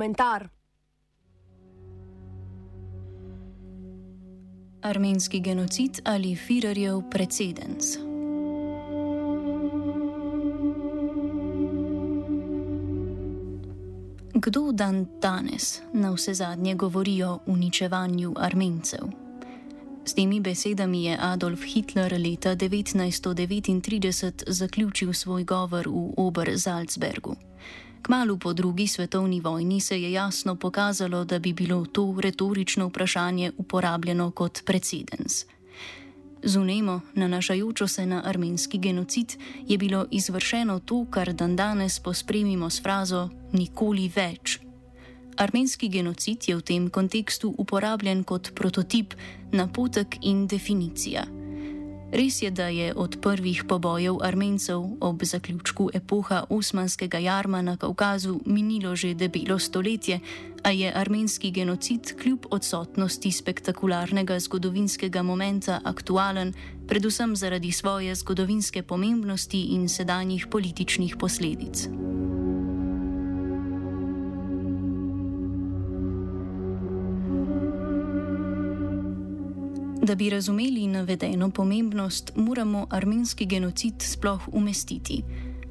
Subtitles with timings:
[0.00, 0.48] komentar.
[4.82, 7.98] Armenski genocid ali Führerjev precedens.
[14.34, 19.04] Kdo dan danes na vse zadnje govori o uničevanju Armencev?
[20.04, 27.49] S temi besedami je Adolf Hitler leta 1939 zaključil svoj govor v Ober-Salzbergu.
[28.02, 33.52] Kmalu po drugi svetovni vojni se je jasno pokazalo, da bi bilo to retorično vprašanje
[33.56, 35.44] uporabljeno kot precedens.
[36.42, 39.36] Zunemo, nanašajočo se na armenski genocid,
[39.68, 44.58] je bilo izvršeno to, kar dan danes pospremimo s frazo: Nikoli več.
[45.36, 49.14] Armenski genocid je v tem kontekstu uporabljen kot prototip,
[49.52, 51.39] napotek in definicija.
[52.12, 58.40] Res je, da je od prvih pobojev Armencev ob zaključku epoha osmanskega jarma na Kaukazu
[58.46, 60.20] minilo že debelo stoletje,
[60.62, 66.52] a je armenski genocid kljub odsotnosti spektakularnega zgodovinskega momenta aktualen,
[66.88, 71.88] predvsem zaradi svoje zgodovinske pomembnosti in sedanjih političnih posledic.
[80.10, 85.22] Da bi razumeli navedeno pomembnost, moramo armenski genocid sploh umestiti.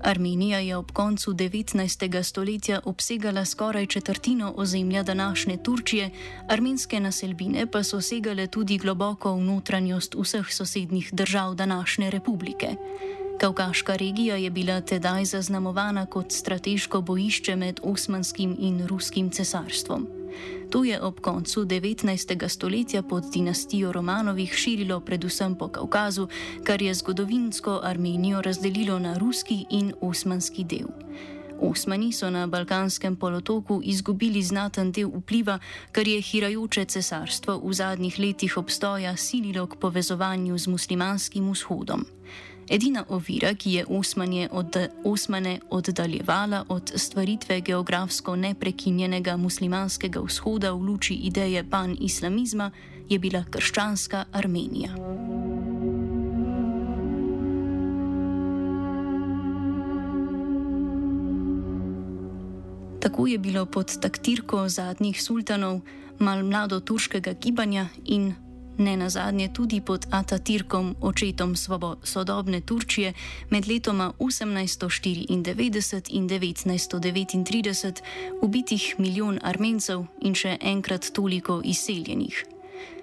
[0.00, 2.22] Armenija je ob koncu 19.
[2.22, 6.10] stoletja obsegala skoraj četrtino ozemlja današnje Turčije,
[6.48, 12.68] armenske naselbine pa so segale tudi globoko v notranjost vseh sosednjih držav današnje republike.
[13.40, 20.17] Kaukaška regija je bila tedaj zaznamovana kot strateško bojišče med osmanskim in ruskim cesarstvom.
[20.70, 22.48] To je ob koncu 19.
[22.48, 26.28] stoletja pod dinastijo Romanovih širilo predvsem po Kaukazu,
[26.64, 30.88] kar je zgodovinsko Armenijo razdelilo na ruski in osmanski del.
[31.60, 35.58] Osmani so na Balkanskem polotoku izgubili znaten del vpliva,
[35.92, 42.06] kar je hirajoče cesarstvo v zadnjih letih obstoja sililo k povezovanju z muslimanskim vzhodom.
[42.70, 50.82] Edina ovira, ki je Osmanje od, Osmane oddaljevala od stvaritve geografsko neprekinjenega muslimanskega vzhoda v
[50.82, 52.70] luči ideje pan-islamizma,
[53.08, 54.90] je bila krščanska Armenija.
[63.00, 65.80] Tako je bilo pod taktirko zadnjih sultanov,
[66.18, 68.34] mal mlado turškega gibanja in
[68.78, 71.56] ne nazadnje tudi pod Atatürkom, očetom
[72.02, 73.12] sodobne Turčije,
[73.50, 75.44] med letoma 1894 in
[76.28, 78.02] 1939
[78.42, 82.44] ubitih milijon Armencev in še enkrat toliko izseljenih.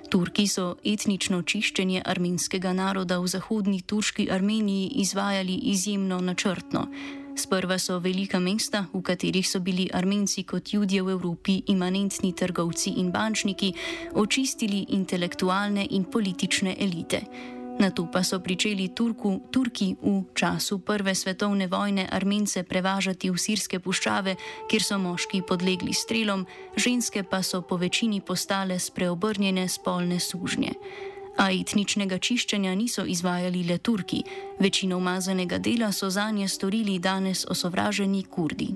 [0.09, 6.88] Turki so etnično čiščenje armenskega naroda v zahodni turški Armeniji izvajali izjemno načrtno.
[7.35, 12.94] Sprva so velika mesta, v katerih so bili Armenci kot ljudje v Evropi imanentni trgovci
[12.97, 13.73] in bančniki,
[14.13, 17.22] očistili intelektualne in politične elite.
[17.79, 23.35] Na to pa so pričeli Turku, Turki v času Prve svetovne vojne Armence prevažati v
[23.35, 24.35] sirske puščave,
[24.72, 26.46] kjer so moški podlegli strelom,
[26.79, 30.72] ženske pa so po večini postale spreobrnjene spolne sužnje.
[31.38, 34.23] A etničnega čiščenja niso izvajali le Turki,
[34.59, 38.73] večino umazanega dela so za nje storili danes osovraženi Kurdi.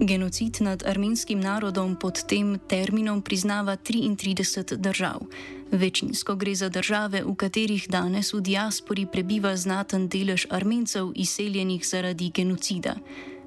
[0.00, 5.20] Genocid nad armenskim narodom pod tem terminom priznava 33 držav.
[5.70, 12.30] Večinsko gre za države, v katerih danes v diaspori prebiva znaten delež armencev izseljenih zaradi
[12.30, 12.94] genocida.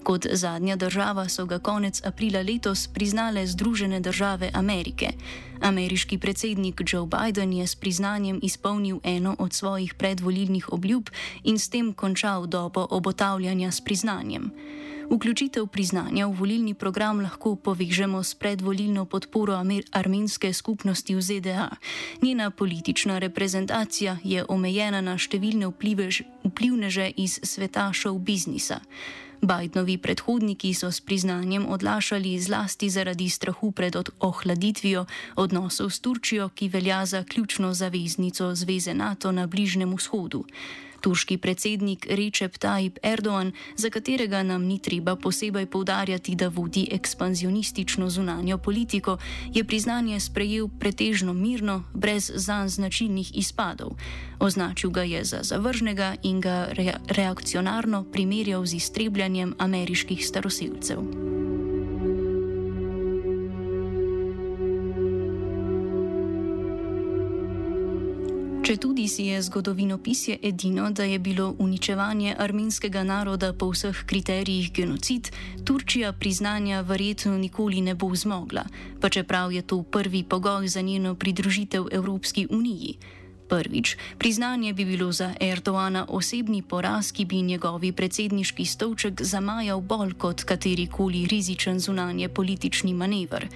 [0.03, 5.09] Kot zadnja država so ga konec aprila letos priznale Združene države Amerike.
[5.61, 11.09] Ameriški predsednik Joe Biden je s priznanjem izpolnil eno od svojih predvolilnih obljub
[11.43, 14.51] in s tem končal dobo obotavljanja s priznanjem.
[15.09, 19.57] Vključitev priznanja v volilni program lahko povežemo s predvolilno podporo
[19.91, 21.69] armenske skupnosti v ZDA.
[22.21, 25.65] Njena politična reprezentacija je omejena na številne
[26.45, 28.79] vplivneže iz sveta šov biznisa.
[29.41, 35.05] Bidenovi predhodniki so s priznanjem odlašali zlasti zaradi strahu pred ohladitvijo
[35.35, 40.43] odnosov s Turčijo, ki velja za ključno zaveznico Zveze NATO na Bližnem vzhodu.
[41.01, 48.09] Turški predsednik Recep Tayyip Erdoğan, za katerega nam ni treba posebej povdarjati, da vodi ekspanzionistično
[48.09, 49.17] zunanjo politiko,
[49.53, 53.95] je priznanje sprejel pretežno mirno, brez zanj značilnih izpadov.
[54.39, 60.99] Označil ga je za zavržnega in ga re reakcionarno primerjal z iztrebljanjem ameriških staroseljcev.
[68.69, 74.69] Če tudi si je zgodovinopisje edino, da je bilo uničevanje armenskega naroda po vseh kriterijih
[74.69, 75.31] genocid,
[75.65, 78.67] Turčija priznanja verjetno nikoli ne bo zmogla,
[79.01, 82.99] pa čeprav je to prvi pogoj za njeno pridružitev Evropski uniji.
[83.49, 90.13] Prvič, priznanje bi bilo za Erdoana osebni poraz, ki bi njegovi predsedniški stolček zamajal bolj
[90.13, 93.49] kot katerikoli rizičen zunanje politični manevr.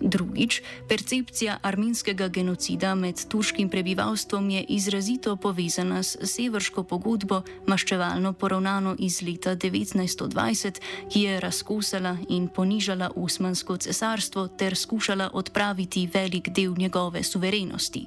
[0.00, 8.94] Drugič, percepcija armenskega genocida med turškim prebivalstvom je izrazito povezana s severško pogodbo, maščevalno poravnano
[8.98, 10.80] iz leta 1920,
[11.12, 18.06] ki je razkosala in ponižala Osmansko cesarstvo ter skušala odpraviti velik del njegove suverenosti.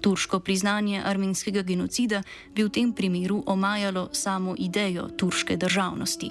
[0.00, 2.22] Turško priznanje armenskega genocida
[2.54, 6.30] bi v tem primeru omajalo samo idejo turške državnosti.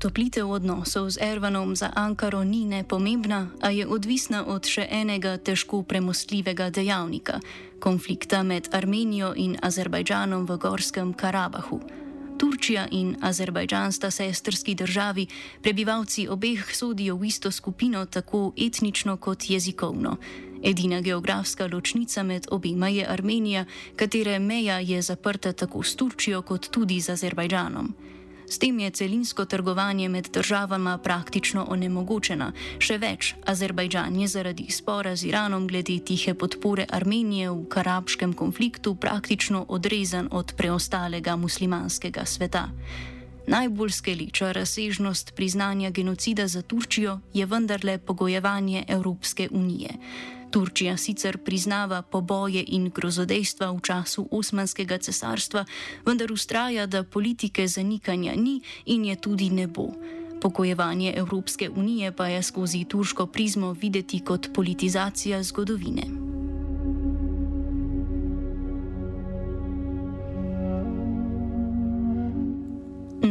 [0.00, 5.84] Otoplitev odnosov z Ervanom za Ankaro ni nepomembna, a je odvisna od še enega težko
[5.84, 7.36] premostljivega dejavnika-
[7.84, 11.84] konflikta med Armenijo in Azerbajdžanom v Gorskem Karabahu.
[12.40, 15.28] Turčija in Azerbajdžan sta sestrski državi,
[15.60, 20.16] prebivalci obeh sodijo v isto skupino, tako etnično kot jezikovno.
[20.64, 23.64] Edina geografska ločnica med obima je Armenija,
[23.96, 28.19] katere meja je zaprta tako s Turčijo kot tudi z Azerbajdžanom.
[28.50, 32.50] S tem je celinsko trgovanje med državama praktično onemogočeno.
[32.82, 38.96] Še več, Azerbajdžan je zaradi spora z Iranom glede tihe podpore Armenije v karabskem konfliktu
[38.98, 42.66] praktično odrezan od preostalega muslimanskega sveta.
[43.50, 49.88] Najbolj skeliča razsežnost priznanja genocida za Turčijo je vendarle pogojevanje Evropske unije.
[50.50, 55.64] Turčija sicer priznava poboje in grozodejstva v času Osmanskega cesarstva,
[56.06, 59.90] vendar ustraja, da politike zanikanja ni in je tudi ne bo.
[60.40, 66.19] Pokojevanje Evropske unije pa je skozi turško prizmo videti kot politizacija zgodovine.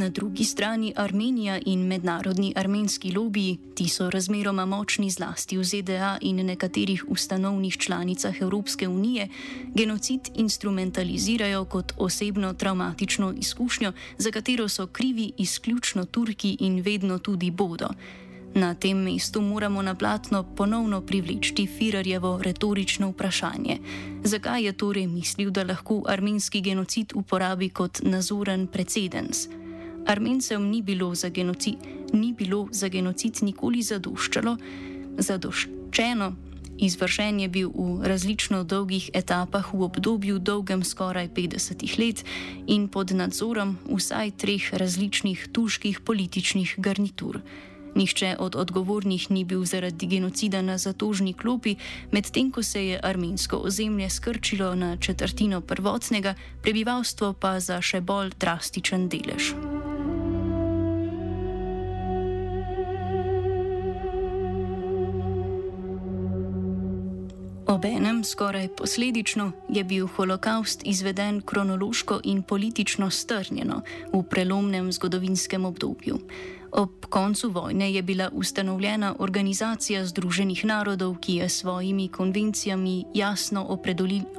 [0.09, 6.17] Na drugi strani Armenija in mednarodni armenski lobiji, ti so razmeroma močni zlasti v ZDA
[6.21, 9.27] in nekaterih ustanovnih članicah Evropske unije,
[9.75, 17.51] genocid instrumentalizirajo kot osebno traumatično izkušnjo, za katero so krivi izključno Turki in vedno tudi
[17.51, 17.89] bodo.
[18.55, 23.77] Na tem mestu moramo na platno ponovno privleči Firarjevo retorično vprašanje:
[24.23, 29.58] zakaj je torej mislil, da lahko armenski genocid uporabi kot nazoren precedens?
[30.09, 31.75] Armencem ni bilo za genocid,
[32.13, 34.55] ni bilo za genocid nikoli zadoščalo,
[35.17, 36.29] zadoščeno.
[36.81, 42.25] Izvršen je bil v različno dolgih etapah v obdobju dolgem skoraj 50 let
[42.65, 47.43] in pod nadzorom vsaj treh različnih tuških političnih garnitur.
[47.95, 51.75] Nihče od odgovornih ni bil zaradi genocida na zatožni klopi,
[52.11, 58.33] medtem ko se je armensko ozemlje skrčilo na četrtino prvotnega, prebivalstvo pa za še bolj
[58.39, 59.53] drastičen delež.
[67.69, 73.81] Obenem, skoraj posledično, je bil holokaust izveden kronološko in politično strnjeno
[74.13, 76.17] v prelomnem zgodovinskem obdobju.
[76.71, 83.65] Ob koncu vojne je bila ustanovljena Organizacija Združenih narodov, ki je s svojimi konvencijami jasno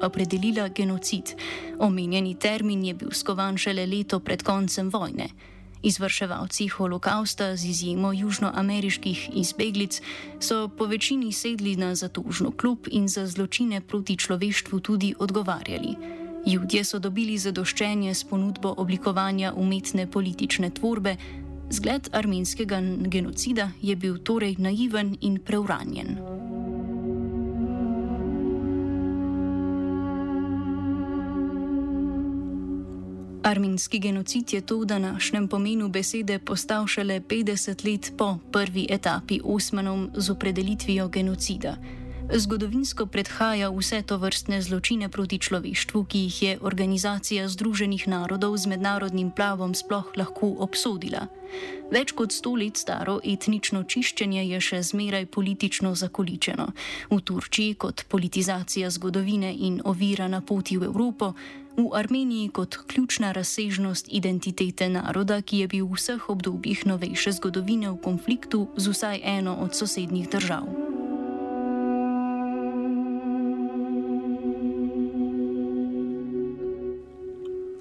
[0.03, 1.35] opredelila genocid.
[1.79, 5.29] Omenjeni termin je bil skovan šele leto pred koncem vojne.
[5.83, 10.01] Izvrševalci holokausta, z izjemo južnoameriških izbeglic,
[10.41, 15.95] so po večini sedli na zatožno klub in za zločine proti človeštvu tudi odgovarjali.
[16.47, 21.17] Ljudje so dobili zadoščenje s ponudbo oblikovanja umetne politične tvorbe,
[21.71, 26.40] zgled armenskega genocida je bil torej naiven in preuranjen.
[33.50, 39.40] Armenski genocid je to v današnjem pomenu besede postal šele 50 let po prvi etapi
[39.45, 41.76] Osmanom z opredelitvijo genocida.
[42.35, 48.71] Zgodovinsko predhaja vse to vrstne zločine proti človeštvu, ki jih je Organizacija Združenih narodov z
[48.71, 51.26] mednarodnim plavom sploh lahko obsodila.
[51.90, 56.69] Več kot sto let staro etnično čiščenje je še zmeraj politično zakoličeno.
[57.11, 61.35] V Turčiji kot politizacija zgodovine in ovira na poti v Evropo,
[61.77, 67.91] v Armeniji kot ključna razsežnost identitete naroda, ki je bil v vseh obdobjih novejše zgodovine
[67.91, 70.67] v konfliktu z vsaj eno od sosednjih držav.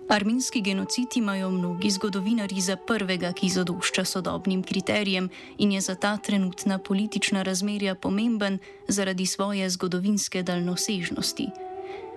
[0.09, 6.17] Armenski genocid imajo mnogi zgodovinari za prvega, ki zadošča sodobnim kriterijem in je za ta
[6.17, 11.68] trenutna politična razmerja pomemben zaradi svoje zgodovinske daljnosežnosti.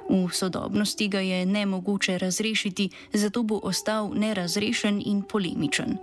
[0.09, 5.99] V sodobnosti ga je nemogoče razrešiti, zato bo ostal nerazrešen in polemičen.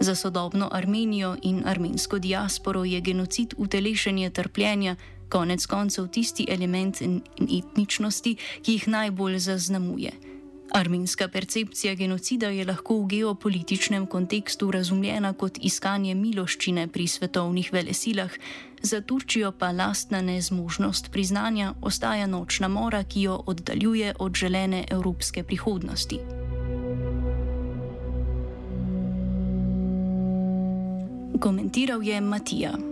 [0.00, 4.96] Za sodobno Armenijo in armensko diasporo je genocid utelešenje trpljenja,
[5.28, 7.02] konec koncev tisti element
[7.38, 10.31] etničnosti, ki jih najbolj zaznamuje.
[10.74, 18.30] Armenska percepcija genocida je lahko v geopolitičnem kontekstu razumljena kot iskanje miloščine pri svetovnih velesilah,
[18.82, 25.42] za Turčijo pa lastna nezmožnost priznanja ostaja nočna mora, ki jo oddaljuje od želene evropske
[25.42, 26.18] prihodnosti.
[31.40, 32.72] Komentiral je Matija.